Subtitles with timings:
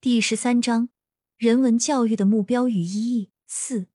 [0.00, 0.90] 第十三章
[1.38, 3.88] 人文教育的目标与意义四。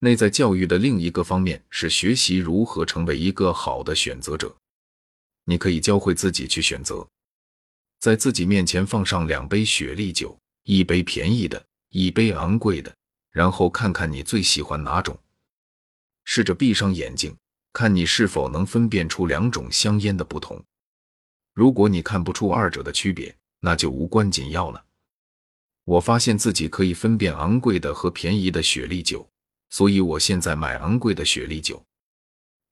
[0.00, 4.54] 内在教育的另一个方面是学习如何成为一个好的选择者。
[5.44, 7.08] 你可以教会自己去选择，
[8.00, 12.94] 在自己面前放上两杯雪莉酒，一杯便宜的，一杯昂贵的，
[13.30, 15.18] 然后看看你最喜欢哪种。
[16.24, 17.34] 试着闭上眼睛，
[17.72, 20.62] 看你是否能分辨出两种香烟的不同。
[21.54, 24.84] 如果你看不出二者的区别，那就无关紧要了。
[25.84, 29.26] 我发现自己可以分辨昂贵的和便宜的雪莉酒。
[29.70, 31.82] 所以，我现在买昂贵的雪莉酒。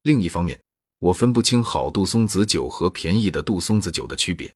[0.03, 0.61] 另一方面，
[0.99, 4.53] 我分不清好杜松子酒和便宜的杜松子酒的区别，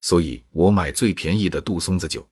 [0.00, 2.24] 所以我买最便宜的杜松子酒。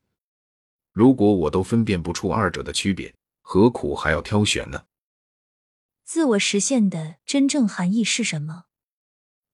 [0.92, 4.84] 如果我都分辨不出二者的区别，何苦还要挑选呢？
[6.04, 8.66] 自我实现的真正含义是什么？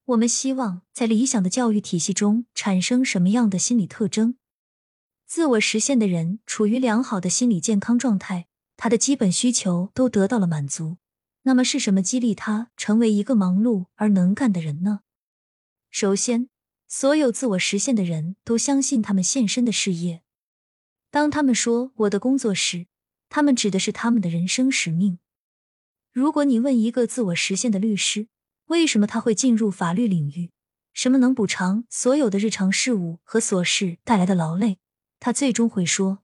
[0.05, 4.35] 我们希望在理想的教育体系中产生什么样的心理特征？
[5.25, 8.47] 自我实现的人处于良好的心理健康状态。
[8.75, 10.97] 他的基本需求都得到了满足，
[11.43, 15.01] 那么是什么激励他成为一个忙碌而能干的人呢？
[15.89, 16.49] 首先，
[16.87, 20.23] 所有自我实现的人都相信他们献身的事业。
[21.11, 22.87] 当他们说“我的工作”时，
[23.29, 25.19] 他们指的是他们的人生使命。
[26.11, 28.27] 如果你问一个自我实现的律师，
[28.67, 30.51] 为什么他会进入法律领域，
[30.93, 34.79] 什么能补偿所有的日常事务和琐事带来的劳累，
[35.19, 36.19] 他最终会说：“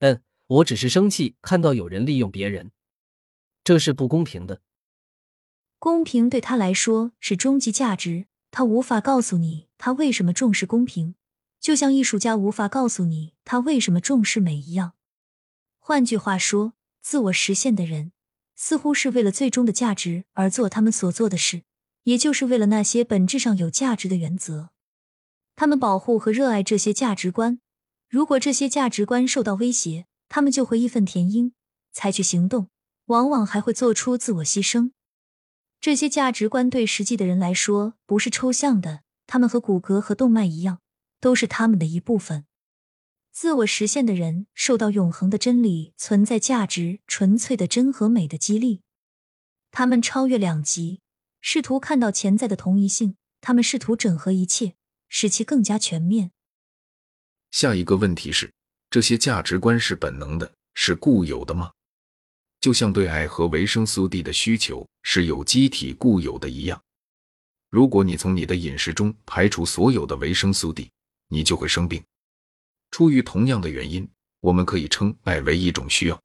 [0.00, 2.70] 嗯。”我只是生气，看到有人利用别人，
[3.62, 4.62] 这是不公平的。
[5.78, 11.16] 公平对他来说是终极价值，他无法告诉你他为什么重视公平，
[11.60, 14.94] 就像艺术家无法告诉你他为什么重视美一样。
[15.78, 18.12] 换句话说，自我实现的人
[18.58, 21.62] 似乎是为了最终的价值而做他们所做的事，
[22.02, 24.68] 也就是为了那些本质上有价值的原则。
[25.56, 27.58] 他们保护和热爱这些价值观，
[28.10, 30.04] 如果这些价值观受到威胁。
[30.30, 31.52] 他们就会义愤填膺，
[31.90, 32.68] 采取行动，
[33.06, 34.90] 往往还会做出自我牺牲。
[35.80, 40.80] 这些价值观对实际的人来说不是抽象的，他们和骨骼和动脉一样，
[41.18, 42.44] 都是他们的一部分。
[43.40, 48.80] 自我实现的人受到永恒的真理、存在价值、纯粹的真和美的激励，
[49.70, 50.98] 他们超越两极，
[51.40, 53.14] 试图看到潜在的同一性。
[53.40, 54.74] 他们试图整合一切，
[55.08, 56.32] 使其更加全面。
[57.52, 58.52] 下一个问题是。
[58.90, 61.70] 这些价值观是本能的，是固有的吗？
[62.60, 66.82] 就像对爱和维生素 D 的需求是有机体固有的一样。
[67.70, 70.90] 如果你从你的饮食中排除所有的维生素 D，
[71.28, 72.02] 你就会生病。
[72.90, 74.08] 出于同样的原因，
[74.40, 76.20] 我们可以称爱为一种需要。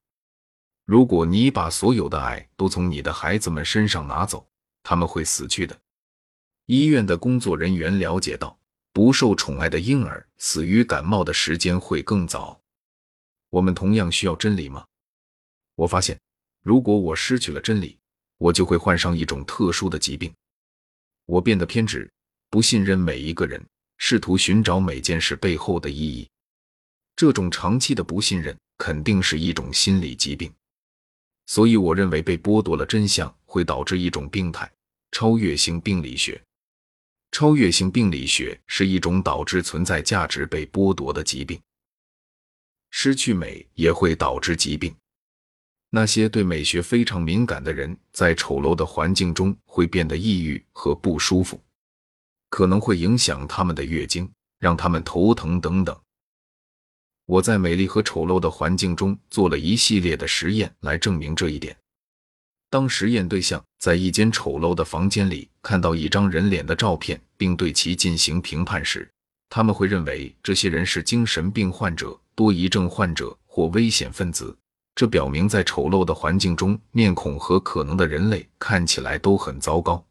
[0.85, 4.47] 如果你把所有的爱都从你的孩子们身上拿走，
[4.81, 5.79] 他们会死去的。
[6.65, 8.57] 医院的工作人员了解到。
[8.95, 12.61] 不受宠爱的婴儿死于感冒的时间会更早。
[13.49, 14.85] 我们同样需要真理吗？
[15.73, 16.19] 我发现，
[16.61, 17.97] 如果我失去了真理，
[18.37, 20.31] 我就会患上一种特殊的疾病。
[21.25, 22.07] 我变得偏执，
[22.51, 23.65] 不信任每一个人，
[23.97, 26.29] 试图寻找每件事背后的意义。
[27.15, 30.51] 这种长期的不信任肯定是一种心理疾病。
[31.45, 34.71] 所以，我认为被剥夺了真相会导致一种病态——
[35.11, 36.41] 超越性病理学。
[37.31, 41.59] 超越性病理学是一种导致存在价值被剥夺的疾病。
[42.91, 44.95] 失去美也会导致疾病。
[45.89, 51.59] 那些对美学非常敏感的人，在丑陋的环境中会变得抑郁和不舒服，
[52.49, 55.99] 可能会影响他们的月经，让他们头疼等等。
[57.33, 61.75] 我在美丽和丑陋的环境中做了一系列的实验来证明这一点。
[62.69, 69.09] 当实验对象在一间丑陋的房间里看到一张人脸的照片，并对其进行评判时，
[69.49, 74.55] 他们会认为这些人是精神病患者、多疑症患者或危险分子。
[74.93, 80.05] 这表明，在丑陋的环境中，面孔和可能的人类看起来都很糟糕。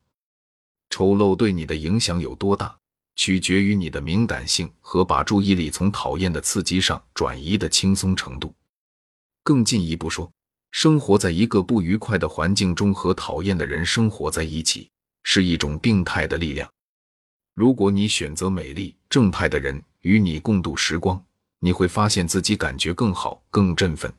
[0.91, 2.77] 丑陋对你的影响有多大，
[3.17, 8.55] 取决于你的敏感性和把注意力从讨厌的刺激上转移的轻松程度。
[9.43, 10.31] 更进一步说。
[10.75, 14.91] 生活在一个不愉快的环境中，和讨厌的人生活在一起，
[15.23, 16.67] 是一种病态的力量。
[17.55, 21.23] 如果你选择美丽、正派的人与你共度时光，
[21.59, 24.11] 你会发现自己感觉更好、更振奋。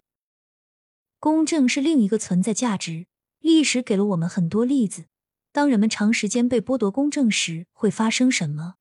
[1.19, 3.07] 公正是另一个存在价值。
[3.39, 5.06] 历史给了我们很多例子，
[5.51, 8.75] 当人们长时间被剥夺公正时，会发生什么？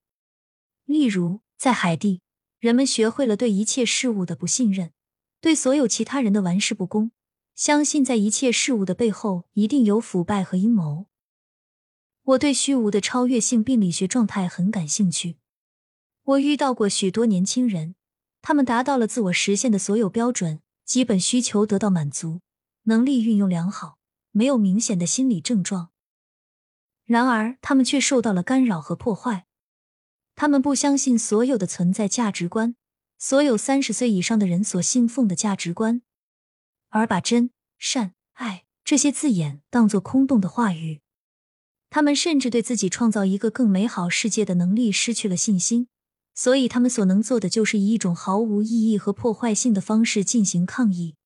[0.93, 2.21] 例如，在海地，
[2.59, 4.93] 人们学会了对一切事物的不信任，
[5.41, 7.13] 对所有其他人的玩世不恭。
[7.55, 11.07] 相信在一切事物的背后一定有腐败和阴谋。
[12.23, 15.37] 我对虚无的超越性病理学状态很感兴趣。
[16.23, 17.95] 我遇到过许多年轻人，
[18.41, 22.41] 他们达到了自我实现的所有标准，基本需求得到满足，
[22.85, 23.99] 能力运用良好，
[24.31, 25.91] 没有明显的心理症状。
[27.05, 29.47] 然而，他们却受到了干扰和破坏。
[30.35, 32.75] 他们不相信所有的存在价值观，
[33.19, 36.03] 所有三十岁以上的人所信奉的价值观，
[36.89, 41.01] 而把真、善、爱这些字眼当作空洞的话语。
[41.91, 45.89] 他们甚至对自己创造一个更美好世界的能力失去了信心，
[46.35, 51.17] 所以他们所能做的就是以一种毫无意义和破坏性的方式进行抗议。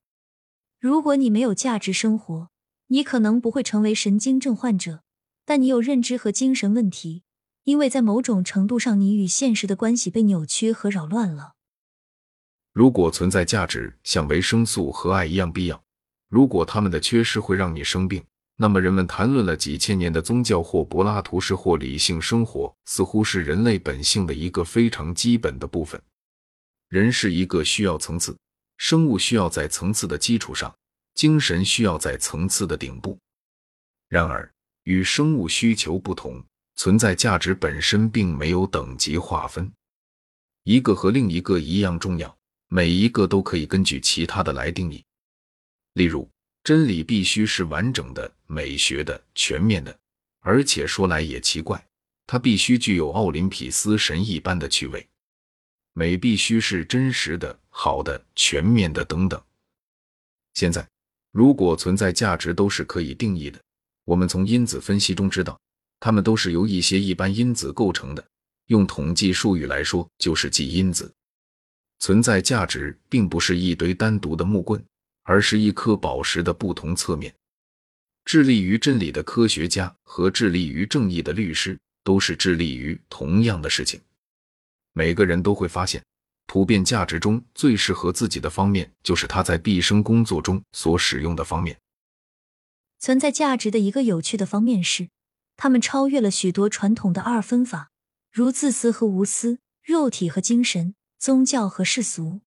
[0.81, 2.50] 如果你没有价值生活，
[2.88, 5.03] 你可能不会成为神经症患者，
[5.44, 7.23] 但你有认知和精神问题。
[7.66, 11.54] 因为在某种程度上，你与现实的关系被扭曲和扰乱了。
[12.72, 15.82] 如果存在价值像维生素和爱一样必要，
[16.28, 18.24] 如果它们的缺失会让你生病，
[18.54, 26.00] 那么人们谈论了几千年的宗教或柏拉图式或理性生活，似乎是人类本性的一个非常基本的部分。
[26.88, 28.38] 人是一个需要层次，
[28.76, 30.72] 生物需要在层次的基础上，
[31.14, 33.19] 精神需要在层次的顶部。
[34.08, 34.48] 然而，
[34.84, 36.44] 与生物需求不同。
[36.76, 39.73] 存在价值本身并没有等级划分，
[40.64, 42.37] 一个和另一个一样重要，
[42.69, 45.02] 每一个都可以根据其他的来定义。
[45.94, 46.28] 例如，
[46.62, 49.99] 真理必须是完整的、美学的、全面的，
[50.40, 51.82] 而且说来也奇怪，
[52.26, 55.06] 它必须具有奥林匹斯神一般的趣味。
[55.94, 59.43] 美必须是真实的、好的、全面的等等。
[60.52, 60.87] 现在，
[61.32, 63.58] 如果存在价值都是可以定义的，
[64.05, 65.58] 我们从因子分析中知道。
[66.00, 68.25] 它们都是由一些一般因子构成的，
[68.66, 71.12] 用统计术语来说，就是记因子。
[71.98, 74.84] 存在价值并不是一堆单独的木棍，
[75.22, 77.34] 而是一颗宝石的不同侧面。
[78.25, 84.00] 致力于真理的科学家和致力于正义的律师，都是致力于同样的事情。
[84.93, 86.04] 每个人都会发现，
[86.46, 91.78] 普遍价值中最适合自己的方面，就是他在毕生工作中所使用的方面。
[92.98, 95.08] 存在价值的一个有趣的方面是。
[95.56, 97.91] 他们超越了许多传统的二分法，
[98.31, 102.41] 如自私和无私、肉体和精神、宗教和世俗。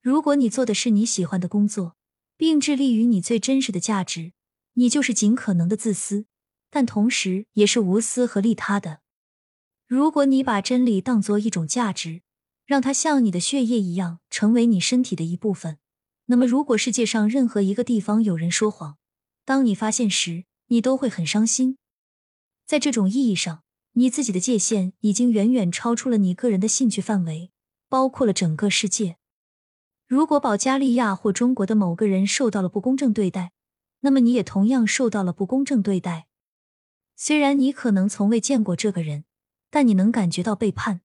[0.00, 1.96] 如果你做的是你喜欢的工作，
[2.36, 4.32] 并致力于你最真实的价值，
[4.74, 6.26] 你就是尽可能的自私，
[6.70, 9.00] 但同时也是无私和利他的。
[9.86, 12.22] 如果你把真理当作一种价值，
[12.66, 15.78] 让它像你的血液一样成为你身体的一部分，
[16.26, 18.98] 那么如果世界上任何一个地方有人说谎，
[19.46, 21.78] 当你发现时，你都会很伤心。
[22.68, 23.62] 在这种意义上，
[23.92, 27.50] 你自己的界限已经远远超出了你个人的兴趣范围，
[27.88, 29.16] 包括了整个世界。
[30.06, 33.52] 如果保加利亚或中国的某个人受到了不公正对待，
[34.00, 36.26] 那么你也同样受到了不公正对待。
[37.16, 39.24] 虽然你可能从未见过这个人，
[39.70, 41.00] 但你能感觉到背叛。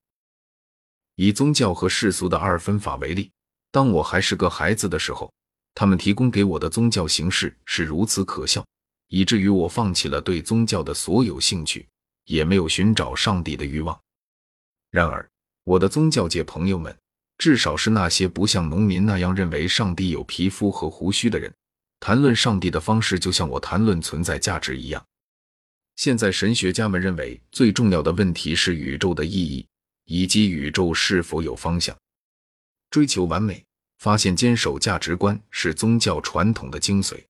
[1.15, 3.31] 以宗教和世俗的二分法为例，
[3.71, 5.31] 当我还是个孩子的时候，
[5.73, 8.65] 他们提供给我的宗教形式是如此可笑。
[9.13, 11.87] 以至于我放弃了对宗教的所有兴趣，
[12.25, 13.95] 也没有寻找上帝的欲望。
[14.89, 15.29] 然而，
[15.65, 16.97] 我的宗教界朋友们，
[17.37, 21.53] 至少是那些不像农民那样认为上帝有皮肤和胡须的人，
[21.99, 25.05] 谈论上帝的方式就像我谈论存在价值一样。
[25.95, 29.63] 现在，神学家们认为最重要的问题是宇宙的意义，
[30.05, 31.95] 以及宇宙是否有方向。
[32.89, 33.63] 追求完美，
[33.99, 37.23] 发现坚守价值观是宗教传统的精髓。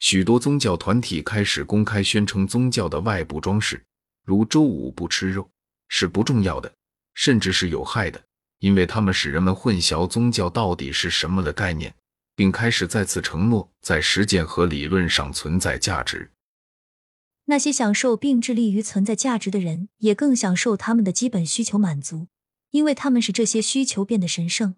[0.00, 3.84] 许多宗教团体开始公开宣称，宗教的外部装饰，
[4.24, 5.50] 如周五不吃肉，
[5.88, 6.72] 是不重要的，
[7.14, 8.22] 甚至是有害的，
[8.60, 11.94] 因为它们使人们混淆宗教到底是什么的概念，
[12.36, 16.30] 并开始再次承诺在实践和理论上存在价值。
[17.46, 22.28] 那些享受并致力于存在价值的人，也更享受他们的基本需求满足，
[22.70, 24.76] 因为他们使这些需求变得神圣。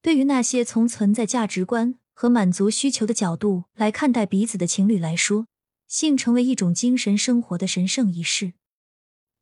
[0.00, 5.46] 对于那些从存在价值观，和满足需求的角度来看待彼此的情侣来说，
[5.86, 8.54] 性成为一种精神生活的神圣仪式。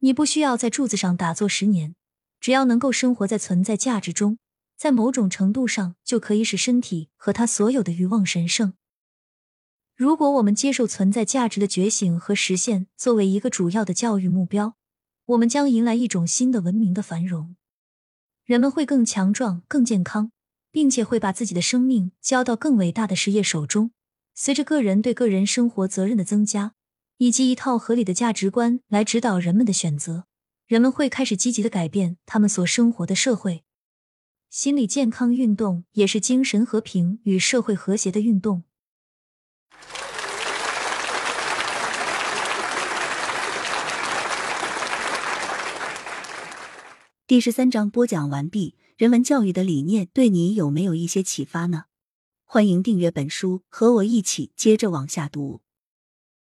[0.01, 1.95] 你不需要在柱子上打坐十年，
[2.41, 4.39] 只要能够生活在存在价值中，
[4.77, 8.73] 在某种程度上就可以使身体和他所有的欲望神圣。
[9.95, 14.75] 如果我们接受存在价值的觉醒和实现作为一个主要的教育目标，
[15.27, 17.55] 我们将迎来一种新的文明的繁荣，
[18.45, 20.33] 人们会更强壮、更健康。
[20.73, 23.93] 并且会把自己的生命交到更伟大的事业手中。
[24.35, 26.73] 随着个人对个人生活责任的增加，
[27.19, 30.25] 以及一套合理的价值观来指导人们的选择，
[30.67, 33.63] 人们会开始积极的改变他们所生活的社会。
[34.49, 38.65] 心理健康运动也是精神和平与社会和谐的运动。
[47.27, 48.77] 第十三章播讲完毕。
[49.03, 51.87] 人文教育的理念对你有没有一些启发呢？
[52.45, 55.61] 欢迎订阅本书，和我一起接着往下读。